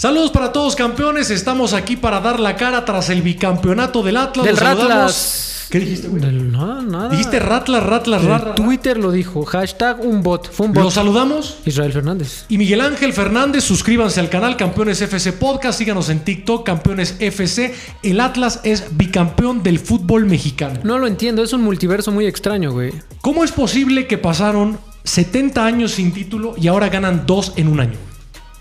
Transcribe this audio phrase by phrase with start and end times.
[0.00, 4.46] Saludos para todos campeones, estamos aquí para dar la cara tras el bicampeonato del Atlas.
[4.46, 4.88] Del Los saludamos.
[4.88, 5.66] Ratlas.
[5.68, 6.22] ¿Qué dijiste, güey?
[6.22, 7.08] Del- nada, nada.
[7.10, 8.54] Dijiste Ratlas, Ratlas, Ratlas.
[8.54, 9.44] Twitter lo dijo.
[9.44, 10.50] Hashtag un bot.
[10.50, 10.92] Fue un Los bot.
[10.94, 11.58] saludamos.
[11.66, 12.46] Israel Fernández.
[12.48, 17.74] Y Miguel Ángel Fernández, suscríbanse al canal Campeones FC Podcast, síganos en TikTok, Campeones FC.
[18.02, 20.80] El Atlas es bicampeón del fútbol mexicano.
[20.82, 22.94] No lo entiendo, es un multiverso muy extraño, güey.
[23.20, 27.80] ¿Cómo es posible que pasaron 70 años sin título y ahora ganan dos en un
[27.80, 27.98] año?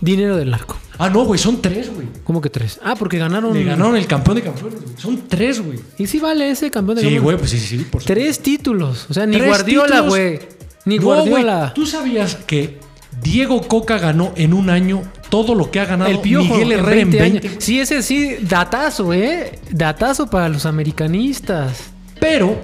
[0.01, 0.75] Dinero del narco.
[0.99, 2.07] Ah, no, güey, son tres, güey.
[2.25, 2.79] ¿Cómo que tres?
[2.83, 3.53] Ah, porque ganaron.
[3.53, 4.93] Le ganaron el campeón de campeones, güey.
[4.97, 5.79] Son tres, güey.
[5.97, 7.23] Y sí vale ese campeón de Sí, campeones.
[7.23, 8.13] güey, pues sí, sí, sí, por supuesto.
[8.13, 9.07] Tres títulos.
[9.09, 10.39] O sea, ni Guardiola, güey.
[10.85, 11.71] Ni No, Guardiola.
[11.73, 12.79] ¿Tú sabías que
[13.23, 17.01] Diego Coca ganó en un año todo lo que ha ganado El piojo Miguel Herrera
[17.01, 17.47] en 20 20?
[17.47, 17.63] años.
[17.63, 19.57] Sí, ese sí, datazo, eh.
[19.71, 21.91] Datazo para los americanistas.
[22.19, 22.59] Pero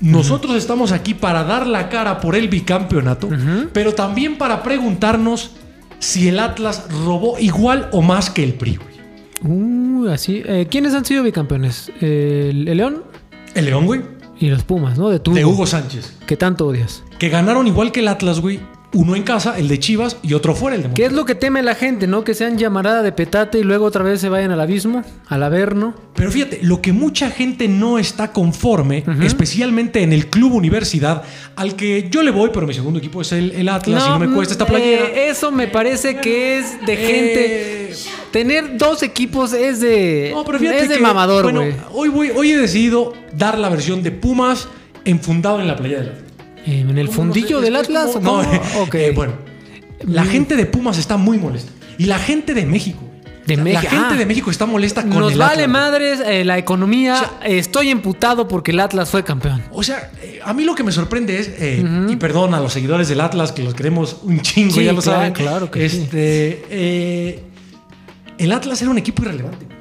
[0.00, 3.28] nosotros estamos aquí para dar la cara por el bicampeonato,
[3.72, 5.52] pero también para preguntarnos
[5.98, 8.76] si el Atlas robó igual o más que el PRI.
[8.76, 8.88] güey.
[9.42, 10.42] Uh, así.
[10.44, 11.90] Eh, ¿Quiénes han sido bicampeones?
[12.00, 13.04] El, el León
[13.54, 14.02] El León, güey,
[14.40, 15.08] y los Pumas, ¿no?
[15.10, 15.32] De tu.
[15.34, 17.02] de Hugo Sánchez, Que tanto odias.
[17.18, 18.60] que ganaron igual que el Atlas, güey.
[18.94, 21.10] Uno en casa, el de Chivas, y otro fuera, el de ¿Qué Monterrey.
[21.10, 22.24] es lo que teme la gente, no?
[22.24, 25.94] Que sean llamarada de petate y luego otra vez se vayan al abismo, al averno.
[26.14, 31.22] Pero fíjate, lo que mucha gente no está conforme, especialmente en el club universidad,
[31.54, 34.18] al que yo le voy, pero mi segundo equipo es el, el Atlas y no
[34.18, 35.04] me cuesta esta playera.
[35.04, 37.90] eh, eso me parece que es de gente.
[37.90, 37.94] Eh,
[38.30, 40.30] Tener dos equipos es de.
[40.34, 41.74] No, pero fíjate es de que, mamador, bueno, güey.
[41.92, 44.68] hoy, voy- hoy he decidido dar la versión de Pumas
[45.04, 46.27] enfundado en la playa del Atlas.
[46.68, 47.64] Eh, en el ¿Cómo fundillo no sé?
[47.64, 48.10] del Atlas.
[48.12, 48.82] como- ¿o No, cómo?
[48.82, 48.94] Ok.
[48.96, 49.32] eh, bueno,
[50.06, 51.72] la gente de Pumas está muy molesta.
[51.98, 53.00] Y la gente de México.
[53.46, 54.16] De la, México, gente ah.
[54.18, 55.68] de México está molesta con Nos el vale Atlas.
[55.70, 57.14] madres eh, la economía.
[57.14, 59.62] O sea- Estoy emputado porque el Atlas fue campeón.
[59.72, 62.74] O sea, eh, a mí lo que me sorprende es, eh, y perdón a los
[62.74, 65.32] seguidores del Atlas, que los queremos un chingo, Sí, ya lo claro, saben.
[65.32, 66.02] claro que sí.
[66.02, 67.42] este, eh,
[68.36, 69.64] el Atlas era un equipo irrelevante.
[69.64, 69.74] Era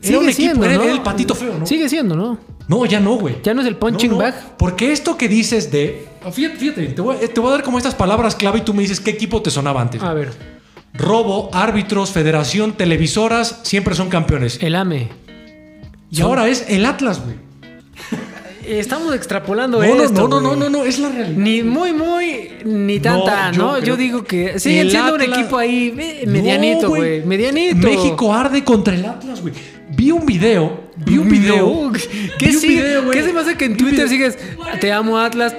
[0.00, 0.82] Sigue un equipo, siendo, era, ¿no?
[0.84, 1.66] era el patito feo, ¿no?
[1.66, 2.38] Sigue siendo, ¿no?
[2.68, 3.36] No, ya no, güey.
[3.42, 4.56] Ya no es el punching bag.
[4.56, 6.08] Porque esto que dices de.
[6.32, 8.72] Fíjate, fíjate te, voy, a- te voy a dar como estas palabras clave y tú
[8.72, 10.02] me dices qué equipo te sonaba antes.
[10.02, 10.30] A ver,
[10.94, 14.58] Robo, árbitros, federación, televisoras, siempre son campeones.
[14.62, 15.08] el AME.
[16.10, 17.36] y ahora es el Atlas, güey.
[18.66, 20.26] Estamos extrapolando No, no, esto.
[20.26, 21.36] no, no, no, no, no, es la realidad.
[21.36, 23.78] Ni muy, muy, ni tanta, ¿no?
[23.78, 27.22] Yo, digo que siguen siendo un equipo ahí eh, No, medianito, güey.
[27.26, 27.76] medianito.
[27.76, 29.52] México arde contra el Atlas, güey.
[29.90, 31.92] Vi un video, vi un video.
[32.38, 32.74] ¿Qué, vi un sigue?
[32.82, 33.10] video.
[33.10, 34.38] ¿Qué se me hace que en Twitter sigues?
[34.80, 35.54] Te amo, Atlas.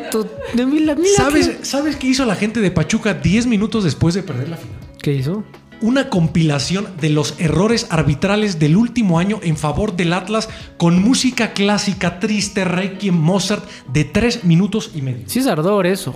[0.54, 4.24] de mil- mil- ¿Sabes, ¿Sabes qué hizo la gente de Pachuca 10 minutos después de
[4.24, 4.78] perder la final?
[5.02, 5.44] ¿Qué hizo?
[5.82, 10.48] una compilación de los errores arbitrales del último año en favor del Atlas
[10.78, 15.24] con música clásica triste, Requiem, Mozart de tres minutos y medio.
[15.28, 16.16] Sí es ardor eso.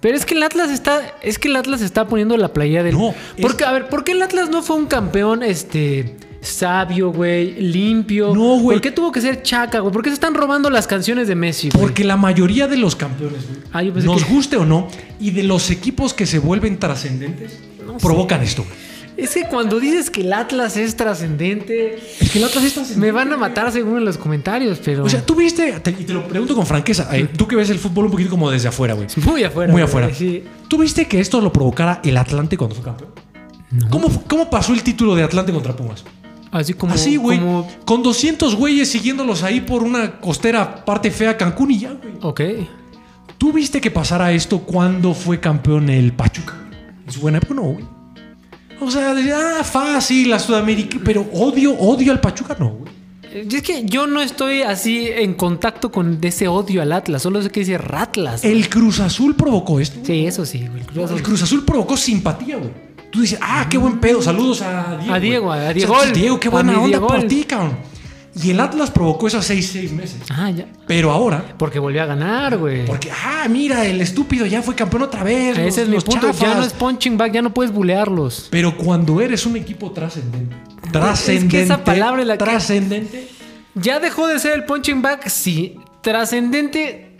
[0.00, 2.94] Pero es que el Atlas está, es que el Atlas está poniendo la playa del.
[2.96, 7.10] No, porque es- a ver, ¿por qué el Atlas no fue un campeón, este, sabio,
[7.12, 8.34] güey, limpio?
[8.34, 8.76] No, güey.
[8.76, 9.92] ¿Por qué tuvo que ser chaca, güey?
[9.92, 11.70] ¿Por qué se están robando las canciones de Messi?
[11.70, 11.82] güey?
[11.86, 15.42] Porque la mayoría de los campeones, güey, Ah, nos que- guste o no, y de
[15.42, 17.58] los equipos que se vuelven trascendentes,
[18.00, 18.62] provocan esto.
[18.64, 18.85] güey.
[19.16, 23.06] Es que cuando dices que el Atlas es trascendente, Es que el Atlas es trascendente.
[23.06, 26.04] me van a matar según en los comentarios, pero O sea, tú viste, te- y
[26.04, 28.68] te lo pregunto con franqueza, eh, tú que ves el fútbol un poquito como desde
[28.68, 29.06] afuera, güey.
[29.24, 29.72] muy afuera.
[29.72, 30.10] Muy afuera.
[30.12, 30.44] Sí.
[30.68, 33.10] ¿Tú viste que esto lo provocara el Atlante cuando fue campeón?
[33.90, 36.04] ¿Cómo, ¿Cómo pasó el título de Atlante contra Pumas?
[36.52, 37.38] Así como Así, güey.
[37.38, 42.14] como- Con 200 güeyes siguiéndolos ahí por una costera parte fea Cancún y ya, güey.
[42.22, 42.40] Ok.
[43.38, 46.54] ¿Tú viste que pasara esto cuando fue campeón el Pachuca?
[47.06, 47.84] En su buena época, no, güey.
[48.80, 52.92] O sea, de- ah, fácil, la Sudamérica, pero odio, odio al Pachuca, no, güey.
[53.32, 57.50] Es que yo no estoy así en contacto con ese odio al Atlas, solo sé
[57.50, 58.44] que dice Ratlas.
[58.44, 59.98] El Cruz Azul provocó esto.
[60.04, 60.80] Sí, eso sí, güey.
[60.80, 61.16] el Cruz Azul.
[61.18, 62.70] El Cruz Azul provocó simpatía, güey.
[63.10, 64.20] Tú dices, ah, qué buen pedo.
[64.22, 65.14] Saludos a Diego.
[65.14, 65.58] A Diego, güey.
[65.58, 66.12] a O sea, Diegol.
[66.12, 67.76] Diego, qué buena onda por ti, cabrón.
[68.42, 70.18] Y el Atlas provocó esos seis, seis meses.
[70.30, 70.66] Ah, ya.
[70.86, 72.84] Pero ahora, Porque volvió a ganar, güey.
[72.84, 75.56] porque, ah, mira, el estúpido ya fue campeón otra vez.
[75.56, 76.30] los- Ese es mi los punto.
[76.32, 78.48] Ya no es punching back, ya no puedes bulearlos.
[78.50, 80.54] Pero cuando eres un equipo trascendente,
[80.92, 83.28] trascendente, esa palabra es la que- trascendente,
[83.74, 85.76] Ya dejó de ser el punching back, sí.
[86.02, 87.16] Trascendente,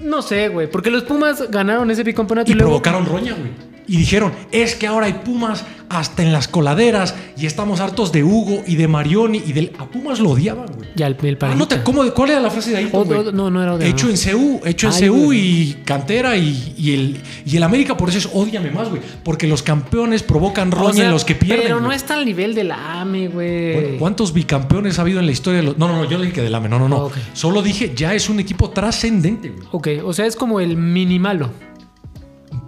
[0.00, 0.70] no sé, güey.
[0.70, 2.70] Porque los Pumas ganaron ese bicampeonato y y, luego.
[2.82, 3.50] provocaron roña, güey.
[3.92, 8.24] Y dijeron, es que ahora hay Pumas hasta en las coladeras y estamos hartos de
[8.24, 9.72] Hugo y de Marioni y del...
[9.78, 10.88] A Pumas lo odiaban, güey.
[10.96, 11.82] Ya el, el Ah, no te.
[11.82, 12.88] ¿cómo, ¿Cuál era la frase de ahí?
[12.90, 13.18] O- güey?
[13.20, 15.40] o- no, no era Odeo, Hecho en CU, hecho en Ay, CU güey.
[15.40, 19.02] y cantera y, y el, y el América, por eso es odiame más, güey.
[19.22, 21.64] Porque los campeones provocan roña O sea, en los que pierden.
[21.66, 21.96] Pero no güey.
[21.98, 23.72] está al nivel del AME, güey.
[23.74, 25.76] Bueno, ¿Cuántos bicampeones ha habido en la historia de los.?
[25.76, 27.10] No, no, no, yo le dije que del AME, no, no, no.
[27.34, 29.68] Solo dije, ya es un equipo trascendente, güey.
[29.72, 31.50] Ok, o sea, es como el mini malo.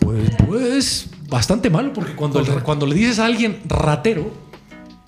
[0.00, 1.08] Pues, pues.
[1.34, 4.30] Bastante malo porque cuando, el- cuando le dices a alguien ratero,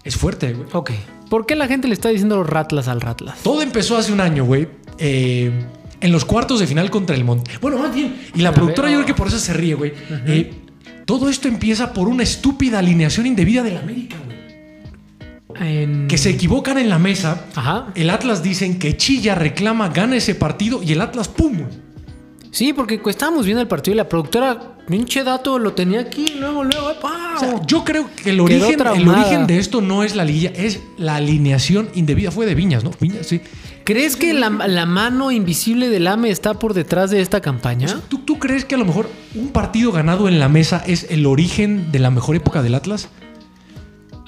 [0.05, 0.69] es fuerte, güey.
[0.73, 0.91] Ok.
[1.31, 3.39] ¿Por qué la gente le está diciendo ratlas al ratlas?
[3.43, 4.69] Todo empezó hace un año, güey.
[4.99, 5.51] eh,
[6.01, 7.53] en los cuartos de final contra el Monte.
[7.61, 8.15] Bueno, más bien.
[8.35, 9.93] Y la A productora yo creo que por eso se ríe, güey.
[10.27, 10.53] Eh,
[11.07, 14.37] todo esto empieza por una estúpida alineación indebida del América, güey.
[15.59, 17.47] En- Que se equivocan en la mesa.
[17.55, 17.87] Ajá.
[17.95, 21.61] El Atlas dicen que Chilla reclama, gana ese partido y el Atlas, ¡pum!
[22.51, 26.65] Sí, porque estábamos viendo el partido y la productora, pinche dato, lo tenía aquí, luego,
[26.65, 27.37] luego, ¡pau!
[27.37, 30.51] O sea, yo creo que el origen, el origen de esto no es la liguilla,
[30.51, 32.31] es la alineación indebida.
[32.31, 32.91] Fue de Viñas, ¿no?
[33.01, 33.41] Viñas, sí.
[33.85, 37.87] ¿Crees que la, la mano invisible del AME está por detrás de esta campaña?
[38.09, 41.27] ¿Tú, tú crees que a lo mejor un partido ganado en la mesa es el
[41.27, 43.09] origen de la mejor época del Atlas?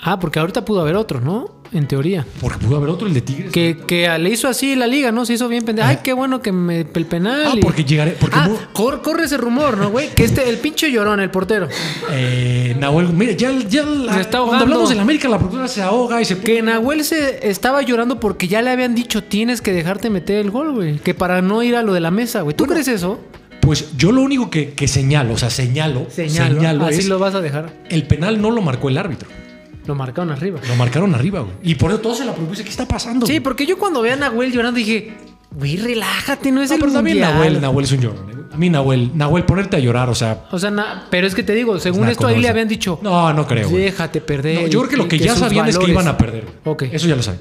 [0.00, 1.57] Ah, porque ahorita pudo haber otro, ¿no?
[1.70, 2.24] En teoría.
[2.40, 3.52] Porque pudo haber otro, el de Tigres.
[3.52, 5.26] Que, que le hizo así la liga, ¿no?
[5.26, 5.86] Se hizo bien pendejo.
[5.86, 7.44] Ay, qué bueno que me el penal.
[7.46, 8.12] Ah, y- porque llegaré.
[8.12, 10.08] Porque Ah, mu- cor- corre ese rumor, ¿no, güey?
[10.14, 11.68] Que este, el pinche llorón, el portero.
[12.10, 15.68] eh, Nahuel, mira, ya, ya la- Se está cuando hablamos de la América, la productora
[15.68, 19.60] se ahoga y se Que Nahuel se estaba llorando porque ya le habían dicho tienes
[19.60, 20.98] que dejarte meter el gol, güey.
[20.98, 22.56] Que para no ir a lo de la mesa, güey.
[22.56, 23.20] ¿Tú crees eso?
[23.60, 26.54] Pues yo lo único que, que señalo, o sea, señalo, Señalo.
[26.54, 27.70] señalo Así es lo vas a dejar.
[27.90, 29.28] el penal no lo marcó el árbitro.
[29.88, 30.60] Lo marcaron arriba.
[30.68, 31.54] Lo marcaron arriba, güey.
[31.62, 32.62] Y por eso todo se la propuse.
[32.62, 33.26] ¿Qué está pasando?
[33.26, 33.40] Sí, güey?
[33.40, 35.14] porque yo cuando veía a Nahuel llorando dije,
[35.50, 37.32] güey, relájate, no es No, el pero también mundial.
[37.34, 38.30] Nahuel, Nahuel es un llorón.
[38.30, 38.34] eh.
[38.52, 40.44] A mí, Nahuel, Nahuel, ponerte a llorar, o sea.
[40.50, 43.32] O sea, na- pero es que te digo, según esto ahí le habían dicho, No,
[43.32, 43.68] no creo.
[43.70, 43.82] güey.
[43.84, 44.60] déjate perder.
[44.62, 46.44] No, yo creo que lo que ya sabían es que iban a perder.
[46.64, 46.82] Ok.
[46.92, 47.40] Eso ya lo saben.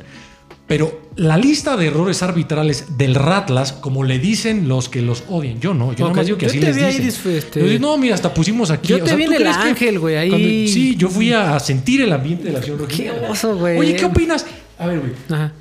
[0.68, 5.62] Pero la lista de errores arbitrales del Ratlas, como le dicen los que los odian,
[5.62, 6.12] yo no, yo Ok.
[6.12, 7.36] nomás digo que Yo así te les dicen.
[7.38, 8.90] este- Yo digo, no, mira, hasta pusimos aquí.
[8.90, 11.31] Yo o te sea, vi ¿tú en el ángel, güey, ahí- cuando- sí, yo fui
[11.31, 13.78] a sentir el ambiente de la acción Qué oso, güey.
[13.78, 14.46] Oye, ¿qué opinas?
[14.78, 15.12] A ver, güey.
[15.30, 15.54] Ajá.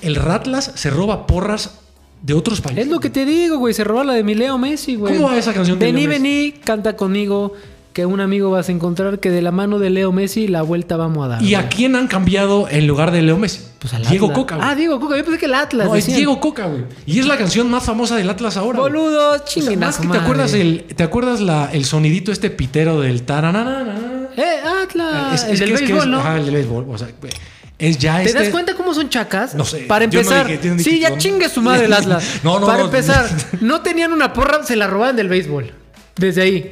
[0.00, 1.78] El Ratlas se roba porras
[2.22, 2.84] de otros países.
[2.84, 3.74] Es lo que te digo, güey.
[3.74, 5.14] Se roba la de mi Leo Messi, güey.
[5.16, 6.22] ¿Cómo va esa canción de Vení, Leo Messi?
[6.22, 7.52] vení, canta conmigo.
[7.94, 10.96] Que un amigo vas a encontrar que de la mano de Leo Messi la vuelta
[10.96, 11.42] vamos a dar.
[11.42, 11.54] ¿Y güey.
[11.54, 13.60] a quién han cambiado en lugar de Leo Messi?
[13.78, 14.38] Pues al Diego Atlas.
[14.40, 14.56] Coca.
[14.56, 14.68] güey.
[14.68, 15.16] Ah, Diego Coca.
[15.16, 15.86] Yo pensé que el Atlas.
[15.86, 16.06] no, es.
[16.06, 16.82] Diego Coca, güey.
[17.06, 18.80] Y es la canción más famosa del Atlas ahora.
[18.80, 23.00] Boludo, O sea, más que te acuerdas el, te acuerdas la, el sonidito este pitero
[23.00, 24.28] del taranana.
[24.36, 24.42] Eh,
[24.82, 25.34] Atlas.
[25.34, 26.36] Es- el es del es que béisbol, ¿no?
[26.36, 26.86] El del béisbol.
[26.88, 27.32] O sea, güey,
[27.78, 28.38] es ya ¿Te este.
[28.40, 29.54] das cuenta cómo son chacas?
[29.54, 30.48] No sé, Para no empezar.
[30.48, 32.40] dije, sí, ya chingue su madre el Atlas.
[32.42, 33.28] No, no, Para empezar,
[33.60, 35.72] no tenían una porra, se la robaban del béisbol.
[36.16, 36.70] Desde ahí.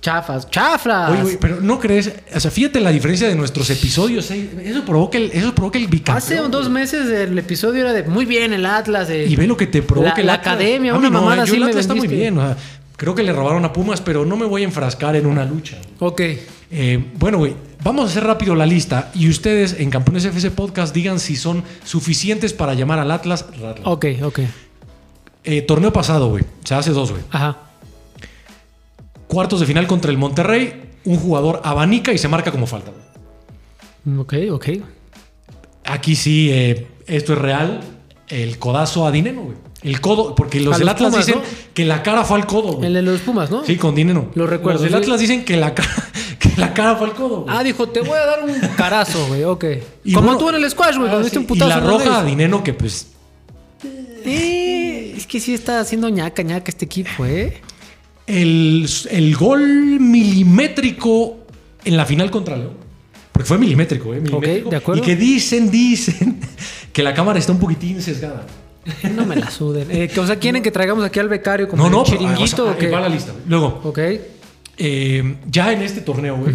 [0.00, 1.10] Chafas, chaflas.
[1.12, 4.84] Oye, güey, pero no crees, o sea, fíjate la diferencia de nuestros episodios, eh, eso
[4.84, 6.18] provoca el, eso provoca el bicampeón.
[6.18, 9.08] Hace dos meses el episodio era de muy bien el Atlas.
[9.08, 9.24] eh.
[9.26, 10.54] Y ve lo que te provoca La- el la Atlas.
[10.56, 12.54] academia, A una no, mamada eh, yo así el Atlas está muy bien, o sea,
[12.96, 15.78] creo que le robaron a Pumas, pero no me voy a enfrascar en una lucha.
[16.00, 16.20] Ok.
[16.70, 20.94] Eh, bueno, güey, vamos a hacer rápido la lista y ustedes en Campeones FC Podcast
[20.94, 23.46] digan si son suficientes para llamar al Atlas.
[23.58, 23.86] Ratlas.
[23.86, 24.40] Ok, ok.
[25.44, 27.22] Eh, torneo pasado, güey, o sea, hace dos, güey.
[27.30, 27.58] Ajá.
[29.28, 32.92] Cuartos de final contra el Monterrey, un jugador abanica y se marca como falta.
[34.04, 34.18] güey.
[34.18, 34.68] Ok, ok.
[35.84, 37.80] Aquí sí, eh, esto es real.
[38.28, 39.56] El codazo a Dineno, güey.
[39.82, 41.48] El codo, porque los del Atlas Pumas, dicen ¿no?
[41.74, 42.86] que la cara fue al codo, güey.
[42.86, 43.64] El de los Pumas, ¿no?
[43.64, 44.30] Sí, con Dineno.
[44.34, 45.04] Lo recuerdo, Los del sí.
[45.04, 45.90] Atlas dicen que la cara,
[46.38, 47.54] que la cara fue al codo, güey.
[47.54, 49.44] Ah, dijo, te voy a dar un carazo, güey.
[49.44, 49.64] Ok.
[50.04, 51.66] Y Como bueno, tú en el squash, güey, ah, cuando diste sí, un putazo.
[51.66, 52.24] Y la roja a.
[52.24, 53.08] Dineno que pues
[54.24, 57.60] Eh, es que sí está haciendo ñaca, ñaca este equipo, ¿eh?
[58.26, 61.38] el, el gol milimétrico
[61.84, 62.72] en la final contra León.
[63.32, 64.20] Porque fue milimétrico, ¿eh?
[64.20, 64.70] Milimétrico.
[64.70, 65.02] de acuerdo.
[65.02, 66.38] Y que dicen, dicen
[66.92, 68.46] que la cámara está un poquitín sesgada.
[69.14, 69.88] No me la suden.
[69.90, 72.78] Eh, que, o sea, quieren que traigamos aquí al becario como No, no, chiringuito o
[72.78, 73.32] sea, va la lista.
[73.48, 73.98] Luego, Ok.
[74.78, 76.54] eh, ya en este torneo, güey,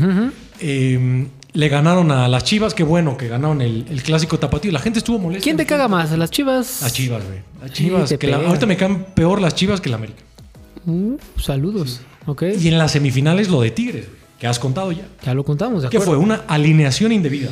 [0.60, 2.74] eh, le ganaron a las Chivas.
[2.74, 4.72] Qué bueno que ganaron el, el clásico tapatío.
[4.72, 5.44] La gente estuvo molesta.
[5.44, 6.12] ¿Quién te caga más?
[6.18, 6.79] ¿Las chivas?
[6.82, 7.39] Las Chivas, güey.
[7.62, 8.10] Las Chivas.
[8.10, 8.50] te que la- pega.
[8.50, 10.22] ahorita me caen peor las Chivas que la América.
[10.86, 12.01] Uh, saludos.
[12.25, 12.44] Ok.
[12.60, 15.08] Y en las semifinales lo de Tigres, güey, que has contado ya.
[15.25, 16.13] Ya lo contamos, ¿de ¿Qué acuerdo?
[16.15, 16.24] fue?
[16.24, 17.50] Una alineación indebida.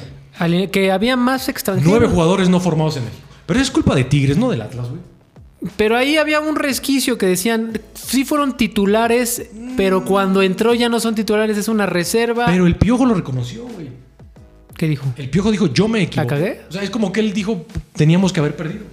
[0.72, 1.90] Que había más extranjeros.
[1.90, 3.24] Nueve jugadores no formados en México.
[3.48, 5.02] Pero es culpa de Tigres, no del Atlas, güey.
[5.76, 11.00] Pero ahí había un resquicio que decían, sí fueron titulares, pero cuando entró ya no
[11.00, 12.46] son titulares, es una reserva.
[12.46, 13.90] Pero el Piojo lo reconoció, güey.
[14.78, 15.06] ¿Qué dijo?
[15.18, 16.30] El Piojo dijo, yo me equivoqué.
[16.30, 16.62] cagué?
[16.70, 18.86] O sea, es como que él dijo, teníamos que haber perdido.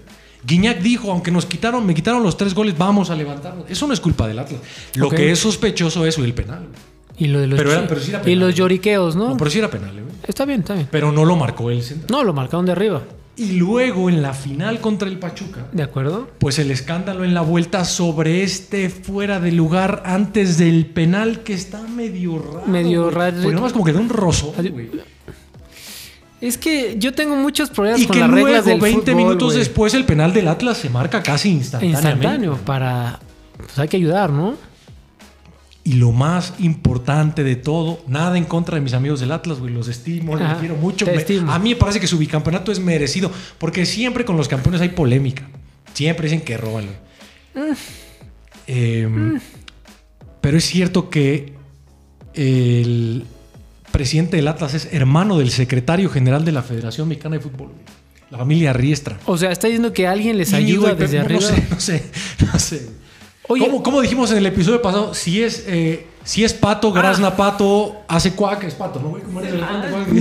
[0.46, 3.66] Guiñac dijo, aunque nos quitaron, me quitaron los tres goles, vamos a levantarnos.
[3.70, 4.60] Eso no es culpa del Atlas.
[4.94, 6.60] Lo que es sospechoso es el penal.
[6.60, 6.94] güey.
[7.16, 9.28] Y lo de los Pero era- chi- pero sí era y los lloriqueos, ¿no?
[9.30, 10.04] No, pero sí era penal, güey.
[10.26, 10.88] Está bien, está bien.
[10.90, 12.08] Pero no lo marcó el centro.
[12.10, 13.02] No, lo marcaron de arriba.
[13.36, 16.30] Y luego en la final contra el Pachuca, ¿De acuerdo?
[16.38, 21.52] pues el escándalo en la vuelta sobre este fuera de lugar antes del penal que
[21.52, 22.66] está medio raro.
[22.66, 23.36] Medio raro.
[23.42, 24.54] Porque nomás como que da un roso.
[26.40, 29.16] Es que yo tengo muchos problemas Y con que las luego, reglas del 20 fútbol,
[29.16, 32.08] minutos después, el penal del Atlas se marca casi instantáneamente.
[32.08, 33.18] Instantáneo para...
[33.56, 34.54] Pues hay que ayudar, ¿no?
[35.86, 39.72] Y lo más importante de todo, nada en contra de mis amigos del Atlas, güey.
[39.74, 41.04] Los estimo, los Ajá, quiero mucho.
[41.06, 44.80] Me- a mí me parece que su bicampeonato es merecido, porque siempre con los campeones
[44.80, 45.46] hay polémica.
[45.92, 46.86] Siempre dicen que roban.
[47.54, 47.70] güey.
[47.70, 47.74] Mm.
[48.66, 49.38] Eh,
[50.40, 51.52] Pero es cierto que
[52.34, 53.24] el
[53.92, 57.68] presidente del Atlas es hermano del secretario general de la Federación Mexicana de Fútbol.
[58.30, 59.18] La familia Riestra.
[59.26, 61.40] O sea, está diciendo que alguien les Y, ayuda güey, desde arriba.
[61.40, 62.02] No sé, no sé,
[62.52, 62.88] no sé.
[63.48, 65.12] Oye, ¿Cómo, cómo dijimos en el episodio pasado?
[65.14, 69.18] Si es, eh, si es pato, grazna pato, hace cuac, es pato, ¿no?
[69.22, 69.52] ¿Cómo eres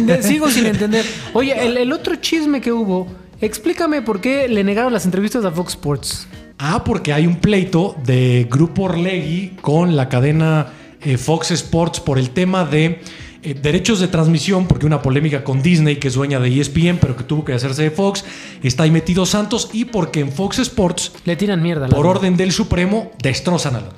[0.05, 1.05] de- sigo sin entender.
[1.33, 3.07] Oye, el, el otro chisme que hubo,
[3.39, 6.27] explícame por qué le negaron las entrevistas a Fox Sports.
[6.59, 10.67] Ah, porque hay un pleito de Grupo Orlegui con la cadena
[11.01, 12.99] eh, Fox Sports por el tema de
[13.43, 17.15] eh, derechos de transmisión, porque una polémica con Disney, que es dueña de ESPN, pero
[17.15, 18.23] que tuvo que hacerse de Fox,
[18.63, 21.87] está ahí metido Santos, y porque en Fox Sports, Le tiran mierda.
[21.87, 22.11] por verdad.
[22.17, 23.89] orden del Supremo, destrozan a la...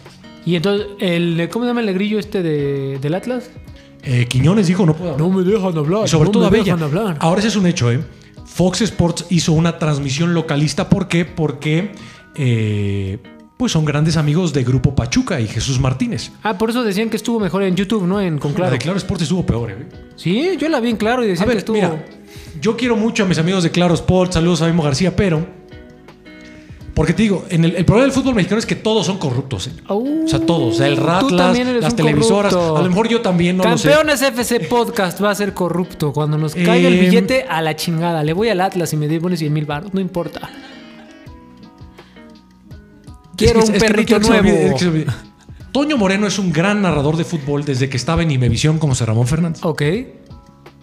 [0.45, 3.49] Y entonces, el, ¿cómo se llama el negrillo este de, del Atlas?
[4.03, 5.29] Eh, Quiñones dijo, no puedo hablar.
[5.29, 6.01] me dejan hablar.
[6.05, 6.73] Y sobre todo a Bella.
[6.73, 7.17] hablar.
[7.19, 7.99] Ahora ese es un hecho, ¿eh?
[8.45, 10.87] Fox Sports hizo una transmisión localista.
[10.87, 11.25] ¿Por qué?
[11.25, 11.93] Porque
[12.35, 13.17] eh,
[13.57, 16.31] pues son grandes amigos de Grupo Pachuca y Jesús Martínez.
[16.43, 18.19] Ah, por eso decían que estuvo mejor en YouTube, ¿no?
[18.19, 18.71] En con La Claro.
[18.73, 19.77] de Claro Sports estuvo peor, ¿eh?
[20.15, 21.75] Sí, yo la vi en Claro y A decían que estuvo...
[21.75, 22.05] mira,
[22.61, 25.45] yo quiero mucho a mis amigos de Claro Sports, saludos a Memo García, pero...
[26.93, 29.67] Porque te digo, en el, el problema del fútbol mexicano es que todos son corruptos.
[29.67, 29.71] ¿eh?
[29.89, 30.79] O sea, todos.
[30.79, 32.53] El tú Ratlas, también eres las televisoras.
[32.53, 32.77] corrupto.
[32.77, 33.89] A lo mejor yo también no lo sé.
[33.89, 36.13] Campeones FC Podcast va a ser corrupto.
[36.13, 38.23] Cuando nos caiga el Eh, billete, a la chingada.
[38.23, 39.93] Le voy al Atlas y me pones 100 mil baros.
[39.93, 40.49] No importa.
[43.37, 44.49] Quiero Es que- un no perrito nuevo.
[44.75, 45.05] olvide.
[45.71, 49.05] Toño Moreno es un gran narrador de fútbol desde que estaba en Imevisión con José
[49.05, 49.59] Ramón Fernández.
[49.63, 49.81] Ok.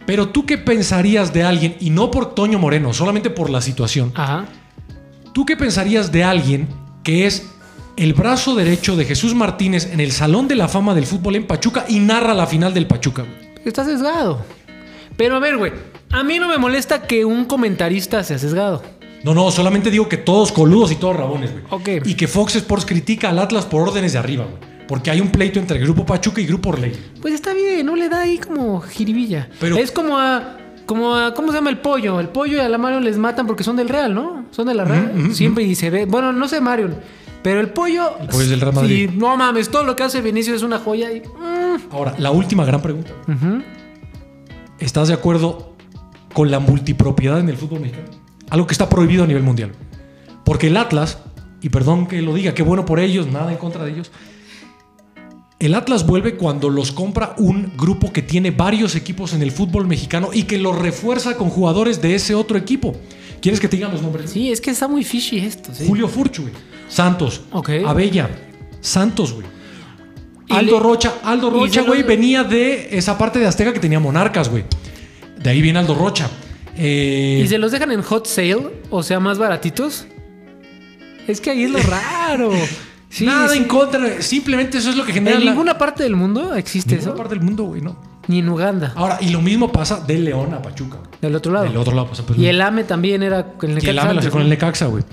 [0.04, 4.12] Pero tú qué pensarías de alguien, y no por Toño Moreno, solamente por la situación,
[4.14, 4.46] Ajá.
[5.32, 6.68] ¿tú qué pensarías de alguien
[7.04, 7.46] que es
[7.96, 11.46] el brazo derecho de Jesús Martínez en el Salón de la Fama del Fútbol en
[11.46, 13.24] Pachuca y narra la final del Pachuca?
[13.64, 14.44] Está sesgado.
[15.16, 15.72] Pero a ver, güey.
[16.10, 18.82] A mí no me molesta que un comentarista sea sesgado.
[19.24, 21.64] No, no, solamente digo que todos coludos y todos rabones, güey.
[21.70, 22.06] Ok.
[22.06, 24.72] Y que Fox Sports critica al Atlas por órdenes de arriba, güey.
[24.88, 26.92] Porque hay un pleito entre el Grupo Pachuca y Grupo Orley.
[27.20, 29.48] Pues está bien, no le da ahí como jiribilla.
[29.60, 30.58] Pero- es como a.
[30.84, 32.18] Como a, ¿Cómo se llama el pollo?
[32.18, 34.46] El pollo y a la Marion les matan porque son del Real, ¿no?
[34.50, 35.32] Son de la Real.
[35.32, 36.04] Siempre y se ve.
[36.06, 36.96] Bueno, no sé Marion.
[37.42, 38.18] Pero el pollo.
[38.20, 39.08] El pollo es del Real Madrid.
[39.10, 41.12] Sí, no mames, todo lo que hace Vinicius es una joya.
[41.12, 43.12] Y, mm, Ahora, la última gran pregunta.
[44.80, 45.72] ¿Estás de acuerdo
[46.34, 48.08] con la multipropiedad en el fútbol mexicano?
[48.52, 49.72] Algo que está prohibido a nivel mundial.
[50.44, 51.16] Porque el Atlas,
[51.62, 54.10] y perdón que lo diga, qué bueno por ellos, nada en contra de ellos.
[55.58, 59.86] El Atlas vuelve cuando los compra un grupo que tiene varios equipos en el fútbol
[59.86, 62.94] mexicano y que los refuerza con jugadores de ese otro equipo.
[63.40, 64.30] ¿Quieres que te digan los nombres?
[64.30, 65.72] Sí, es que está muy fishy esto.
[65.72, 65.86] Sí.
[65.88, 66.52] Julio Furcho, güey.
[66.90, 67.40] Santos.
[67.52, 67.70] Ok.
[67.86, 68.28] Abella.
[68.82, 69.46] Santos, güey.
[70.50, 71.14] Aldo Rocha.
[71.24, 74.64] Aldo Rocha, güey, venía de esa parte de Azteca que tenía Monarcas, güey.
[75.42, 76.28] De ahí viene Aldo Rocha.
[76.76, 78.70] Eh, ¿Y se los dejan en hot sale?
[78.90, 80.06] O sea, más baratitos.
[81.28, 82.50] Es que ahí es lo raro.
[83.08, 83.58] Sí, nada sí.
[83.58, 84.22] en contra.
[84.22, 87.16] Simplemente eso es lo que genera En la- ninguna parte del mundo existe ninguna eso.
[87.18, 87.96] parte del mundo, güey, no.
[88.28, 88.92] Ni en Uganda.
[88.96, 90.98] Ahora, y lo mismo pasa de León a Pachuca.
[91.20, 91.64] Del otro lado.
[91.66, 92.24] Del otro lado pasa.
[92.24, 94.42] pues, Y el AME también era con el y el Necaxa AME lo antes, con
[94.42, 95.04] el Necaxa, güey.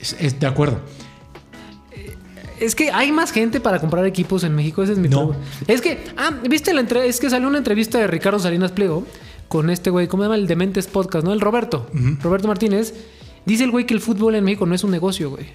[0.00, 0.80] Es, es de acuerdo.
[2.58, 4.82] Es que hay más gente para comprar equipos en México.
[4.82, 5.34] Ese es mi No.
[5.66, 9.04] Es que, ah, viste la entre es que salió una entrevista de Ricardo Salinas Pliego
[9.48, 10.36] con este güey, ¿cómo se llama?
[10.36, 11.32] El Dementes Podcast, ¿no?
[11.32, 11.88] El Roberto.
[12.22, 12.94] Roberto Martínez.
[13.44, 15.46] Dice el güey que el fútbol en México no es un negocio, güey.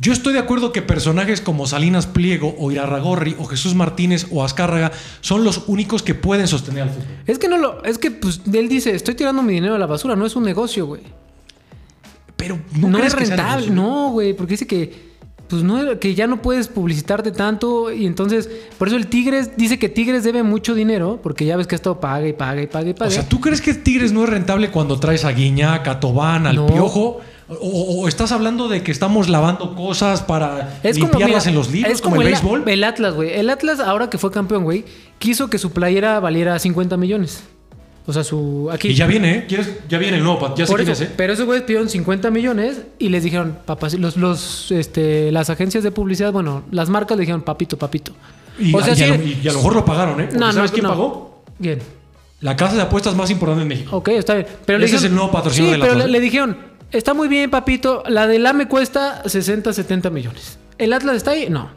[0.00, 4.44] Yo estoy de acuerdo que personajes como Salinas Pliego o Irarragorri o Jesús Martínez o
[4.44, 7.06] Azcárraga son los únicos que pueden sostener al fútbol.
[7.26, 7.82] Es que no lo.
[7.84, 10.14] Es que, pues, él dice: Estoy tirando mi dinero a la basura.
[10.14, 11.02] No es un negocio, güey.
[12.36, 13.70] Pero No, no, crees es que sea rentable.
[13.70, 14.32] No, güey.
[14.32, 15.09] Porque dice que.
[15.50, 17.92] Pues no, que ya no puedes publicitarte tanto.
[17.92, 21.18] Y entonces, por eso el Tigres dice que Tigres debe mucho dinero.
[21.20, 23.08] Porque ya ves que ha estado paga y paga y paga y paga.
[23.08, 26.46] O sea, ¿tú crees que Tigres no es rentable cuando traes a Guiñac, a Tobán,
[26.46, 26.66] al No.
[26.66, 27.20] Piojo?
[27.48, 31.72] O, estás hablando de que estamos lavando cosas para Es como, limpiarlas mira, en los
[31.72, 32.68] libros, es como, el, el, béisbol?
[32.68, 33.32] El Atlas, güey.
[33.32, 34.84] El Atlas, ahora que fue campeón, güey,
[35.18, 37.42] quiso que su playera valiera 50 millones.
[38.10, 38.68] O sea, su.
[38.72, 38.88] Aquí.
[38.88, 39.44] Y ya viene, ¿eh?
[39.48, 39.70] ¿Quieres?
[39.88, 41.10] Ya viene el nuevo, ya sé quién es, ¿eh?
[41.16, 45.84] Pero esos güeyes pidieron 50 millones y les dijeron, papás, los, los, este, las agencias
[45.84, 48.12] de publicidad, bueno, las marcas le dijeron, papito, papito.
[48.58, 50.24] Y, o sea, y sí- a lo, y a lo mejor lo pagaron, ¿eh?
[50.24, 50.88] Porque No, no, ¿Sabes quién no.
[50.90, 51.44] pagó?
[51.58, 51.78] Bien.
[52.40, 53.96] La casa de apuestas más importante en México.
[53.96, 54.46] Ok, está bien.
[54.66, 56.20] Pero Ese es dijeron- el nuevo patrocinador sí, del pero Atlas, le, ¿eh?
[56.20, 56.56] le dijeron,
[56.90, 60.58] está muy bien, papito, la del AME cuesta 60, 70 millones.
[60.78, 61.48] ¿El Atlas está ahí?
[61.50, 61.70] No.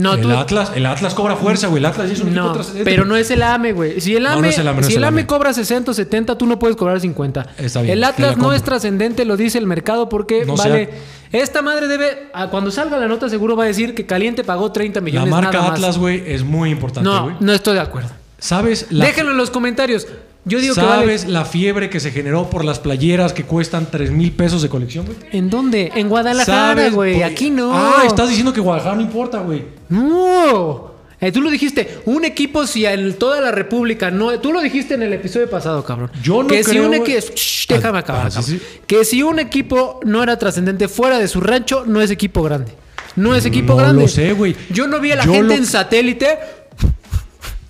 [0.00, 1.78] No, el tú- Atlas, el Atlas cobra fuerza, güey.
[1.80, 2.90] El Atlas es un equipo No, trascendente.
[2.90, 4.00] pero no es el AME, güey.
[4.00, 5.90] Si el No, AME, no es el AME, no si el el AME cobra 60
[5.90, 7.46] o 70, tú no puedes cobrar 50.
[7.58, 10.86] Está bien, el Atlas la no es trascendente, lo dice el mercado, porque No vale.
[10.86, 12.28] sea- Esta madre debe.
[12.50, 15.30] Cuando salga la nota, seguro va a decir que Caliente pagó 30 La millones.
[15.30, 15.78] marca nada más.
[15.78, 17.36] Atlas, güey, es muy importante, No, güey.
[17.38, 18.08] no estoy de acuerdo.
[18.38, 20.06] ¿Sabes la, Déjenlo en los comentarios.
[20.46, 21.02] Yo digo que vale.
[21.02, 24.68] ¿sabes la fiebre que se generó por las playeras que cuestan 3 mil pesos de
[24.70, 25.18] colección, güey?
[25.32, 25.92] ¿En dónde?
[25.94, 27.22] En Guadalajara, güey.
[27.22, 27.72] Aquí no.
[27.74, 29.64] Ah, estás diciendo que Guadalajara no importa, güey.
[29.88, 30.90] No.
[31.20, 34.38] Eh, tú lo dijiste, un equipo si en toda la República no.
[34.40, 36.10] Tú lo dijiste en el episodio pasado, cabrón.
[36.22, 37.20] Yo no que si un equipo.
[37.68, 38.26] déjame Ah, acabar.
[38.26, 38.60] ah, sí, cabrón.
[38.60, 38.78] sí.
[38.86, 42.72] Que si un equipo no era trascendente fuera de su rancho, no es equipo grande.
[43.16, 44.02] No es equipo No grande.
[44.02, 44.56] lo sé, güey.
[44.70, 46.38] Yo no vi a la Yo gente lo- en satélite.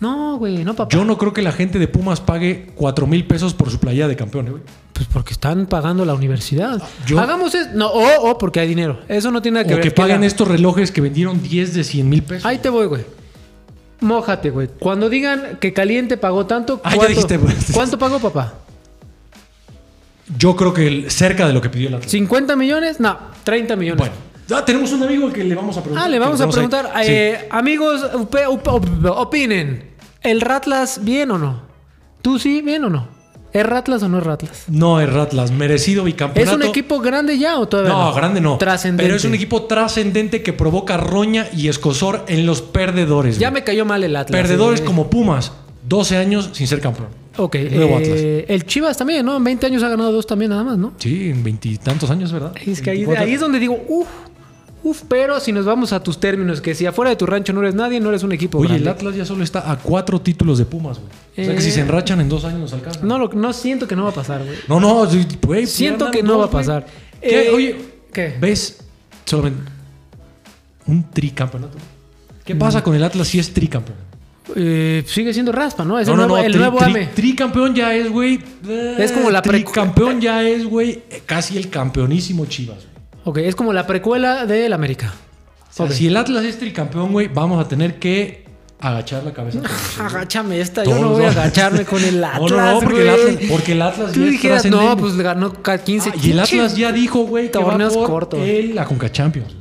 [0.00, 0.94] No, güey, no, papá.
[0.96, 4.08] Yo no creo que la gente de Pumas pague 4 mil pesos por su playera
[4.08, 4.62] de campeón, güey.
[4.94, 6.82] Pues porque están pagando la universidad.
[7.06, 7.68] yo- Hagamos eso.
[7.74, 9.00] No, o, o porque hay dinero.
[9.08, 9.84] Eso no tiene nada que O ver.
[9.84, 12.46] que paguen estos relojes que vendieron 10 de 100 mil pesos.
[12.46, 13.04] Ahí te voy, güey.
[14.00, 14.68] Mójate, güey.
[14.78, 17.54] Cuando digan que Caliente pagó tanto, Ah, ya ¿cuánto, dijiste, güey.
[17.74, 18.54] ¿cuánto pagó papá?
[20.38, 22.12] Yo creo que cerca de lo que pidió el Atlas.
[22.14, 23.00] ¿50 millones?
[23.00, 23.98] No, 30 millones.
[23.98, 24.14] Bueno,
[24.50, 26.06] ya tenemos un amigo al que le vamos a preguntar.
[26.06, 26.90] ah, le vamos a preguntar.
[27.02, 27.12] Sí.
[27.12, 29.90] eh, amigos, op- opinen.
[30.22, 31.62] ¿El Ratlas bien o no?
[32.22, 33.08] ¿Tú sí, bien o no?
[33.52, 34.64] ¿Es Ratlas o no es Ratlas?
[34.68, 36.56] No, es Ratlas, merecido ¿Es bicampeonato.
[36.56, 38.04] un equipo grande ya o todavía no?
[38.10, 38.58] No, grande no.
[38.58, 39.02] Trascendente.
[39.02, 43.38] Pero es un equipo trascendente que provoca roña y escosor en los perdedores.
[43.38, 43.60] Ya güey.
[43.62, 44.40] me cayó mal el Atlas.
[44.40, 44.84] Perdedores eh.
[44.84, 45.52] como Pumas,
[45.88, 47.08] 12 años sin ser campeón.
[47.38, 47.56] Ok.
[47.72, 49.36] Nuevo eh, el Chivas también, ¿no?
[49.36, 50.92] En 20 años ha ganado dos también nada más, ¿no?
[50.98, 52.52] Sí, en veintitantos años, ¿verdad?
[52.64, 53.24] Es que ahí, 24.
[53.24, 54.06] ahí es donde digo, uff,
[54.82, 57.60] uff, pero si nos vamos a tus términos, que si afuera de tu rancho no
[57.60, 58.88] eres nadie, no eres un equipo Oye, el.
[58.88, 61.10] Atlas ya solo está a cuatro títulos de Pumas, güey.
[61.10, 61.64] O sea que Eh.
[61.64, 63.00] si se enrachan en dos años nos alcanza.
[63.02, 64.56] No, lo, no siento que no va a pasar, güey.
[64.68, 65.06] no, no,
[65.46, 65.66] güey.
[65.66, 66.86] Siento ya que no va a pasar.
[67.22, 67.76] Eh, Oye,
[68.12, 68.36] ¿qué?
[68.40, 68.78] ¿ves
[69.24, 69.62] solamente
[70.86, 71.78] un tricampeonato?
[72.44, 73.96] ¿Qué pasa con el Atlas si es tricampeón?
[74.56, 75.98] Eh, sigue siendo raspa, ¿no?
[76.00, 77.06] Es no, el no, nuevo, no, el tri- nuevo tri- AME.
[77.14, 78.40] Tricampeón ya es, güey.
[78.98, 81.02] Es como la Tricampeón ya es, güey.
[81.10, 82.78] eh, Casi el campeonísimo Chivas.
[82.78, 82.99] güey.
[83.24, 85.12] Ok, es como la precuela del América.
[85.70, 85.92] O sea, Ok.
[85.92, 88.44] si el Atlas es tricampeón, güey, vamos a tener que
[88.80, 89.60] agachar la cabeza.
[90.00, 92.50] Agáchame esta, Todos yo no voy a agacharme con el No, Atlas.
[92.50, 93.08] no, no, porque el.
[93.10, 95.02] Atlas, porque el Atlas Tú ya es dijeras, no, trascendente.
[95.02, 98.40] pues ganó ca- 15 Ah, y el Atlas ya dijo, güey, que va por cortos.
[98.40, 99.54] el, la Conca Champions.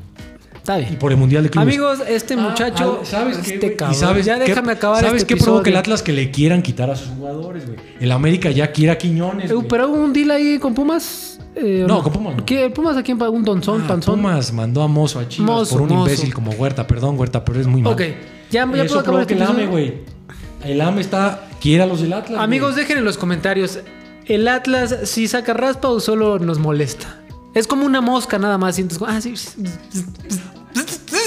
[0.56, 1.00] Está Y bien.
[1.00, 1.68] por el Mundial de Clubes.
[1.68, 5.24] Amigos, este muchacho, Ah, ¿sabes qué, este cabrón, ¿Y sabes ya qué- déjame acabar ¿Sabes
[5.24, 5.76] este qué provoca el.
[5.78, 7.78] Atlas que le quieran quitar a sus jugadores, güey?
[8.00, 9.68] El América ya quiere a Quiñones, güey.
[9.68, 11.39] Pero hubo un deal ahí con Pumas.
[11.56, 12.46] Eh, ¿o No, con Pumas no.
[12.46, 12.70] ¿Qué?
[12.70, 13.32] ¿Pumas a quién pagó?
[13.36, 14.16] ¿Un donzón, Ah, panzón?
[14.16, 16.02] Pumas mandó a Mozo a Chivas Mozo, por un Mozo.
[16.12, 16.88] imbécil como Huerta.
[16.88, 17.96] Perdón, Huerta, pero es muy malo.
[17.96, 18.16] Ok, ya,
[18.52, 19.94] ya puedo Eso acabar provoca este el AME, güey.
[20.64, 21.46] El AME está...
[21.62, 23.80] Quiere a los del Atlas, Amigos, dejen en los comentarios.
[24.26, 27.18] ¿El Atlas si saca raspa o solo nos molesta?
[27.54, 28.76] Es como una mosca nada más.
[28.76, 29.34] Sientes ah, sí.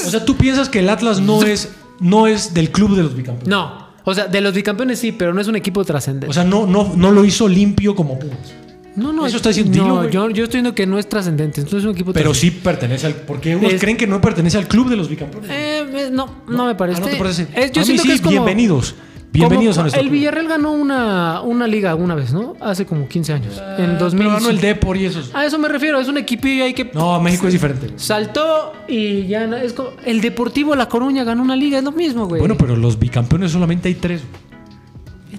[0.07, 3.15] O sea, ¿tú piensas que el Atlas no es, no es del club de los
[3.15, 3.49] bicampeones?
[3.49, 3.89] No.
[4.05, 6.29] O sea, de los bicampeones sí, pero no es un equipo trascendente.
[6.29, 8.55] O sea, no, no, no lo hizo limpio como Pumas.
[8.97, 9.27] No, no.
[9.27, 11.61] eso está diciendo, No, dilo, yo, yo estoy diciendo que no es trascendente.
[11.61, 13.15] Entonces es un equipo Pero sí pertenece al...
[13.15, 15.51] Porque unos Es- creen que no pertenece al club de los bicampeones.
[15.51, 16.99] Eh, eh, no, no, me parece.
[17.01, 17.47] Ah, ¿no te parece?
[17.55, 18.31] Es- yo a mí sí, que es como.
[18.33, 18.95] bienvenidos.
[19.33, 20.19] Bienvenidos como- a nuestro El club.
[20.19, 22.55] Villarreal ganó una, una liga una vez, ¿no?
[22.61, 23.59] Hace como 15 años.
[23.59, 24.19] Ah, en 2000.
[24.27, 25.31] Pero ganó el Depor y esos.
[25.35, 25.99] A eso me refiero.
[25.99, 26.91] Es un equipillo ahí que.
[26.93, 27.93] No, México es diferente.
[27.97, 31.93] Saltó y ya no- es como el Deportivo La Coruña ganó una liga, es lo
[31.93, 32.41] mismo, güey.
[32.41, 34.21] Bueno, pero los bicampeones solamente hay tres.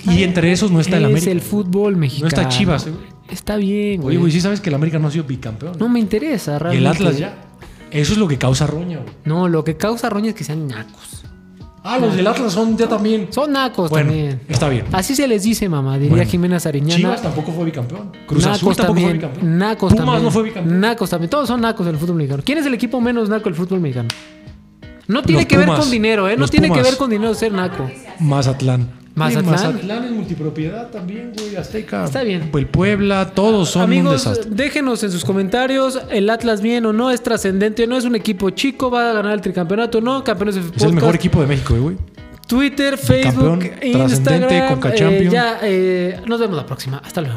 [0.10, 1.32] Y entre esos no está el es América.
[1.32, 2.28] el fútbol mexicano.
[2.30, 3.13] está Chivas, güey.
[3.30, 4.16] Está bien, güey.
[4.16, 5.78] Oye, güey, sí sabes que el América no ha sido bicampeón.
[5.80, 6.90] No me interesa, y el realmente.
[6.90, 7.34] Atlas ya.
[7.92, 9.14] Eso es lo que causa roña, güey.
[9.26, 11.24] No, lo que causa roña es que sean nacos.
[11.86, 13.28] Ah, los del Atlas son ya también.
[13.32, 14.42] Son nacos Bueno, también.
[14.48, 14.86] está bien.
[14.94, 16.30] Así se les dice, mamá, diría Bueno.
[16.32, 16.96] Jimena Sariñana.
[16.96, 18.12] Chivas tampoco fue bicampeón.
[18.26, 19.58] Cruz nacos Azul tampoco fue bicampeón.
[19.58, 20.24] Nacos Pumas también.
[20.24, 20.80] no fue bicampeón.
[20.80, 21.30] Nacos también.
[21.30, 22.42] Todos son nacos del fútbol mexicano.
[22.46, 24.08] ¿Quién es el equipo menos naco del fútbol mexicano?
[25.08, 26.38] No tiene Los que ver con dinero, ¿eh?
[26.38, 27.90] No tiene que ver con dinero ser naco.
[28.20, 29.03] Mazatlán.
[29.16, 29.52] Mazatlán.
[29.52, 31.56] Mazatlán es multipropiedad también, güey.
[31.56, 32.06] Azteca.
[32.06, 32.50] Está bien.
[32.54, 34.50] El Puebla, todos son un Amigos, desastre.
[34.50, 38.16] déjenos en sus comentarios el Atlas bien o no, es trascendente o no, es un
[38.16, 41.42] equipo chico, va a ganar el tricampeonato o no, campeones de Es el mejor equipo
[41.42, 41.98] de México, güey.
[42.48, 44.68] Twitter, Facebook, trascendente, Instagram.
[44.70, 46.98] Conca eh, ya, eh, nos vemos la próxima.
[47.04, 47.32] Hasta luego.